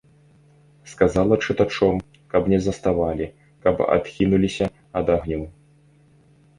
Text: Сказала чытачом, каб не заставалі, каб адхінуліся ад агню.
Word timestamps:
Сказала 0.91 1.37
чытачом, 1.45 2.01
каб 2.33 2.43
не 2.53 2.59
заставалі, 2.69 3.31
каб 3.67 3.87
адхінуліся 3.97 4.65
ад 5.03 5.17
агню. 5.19 5.43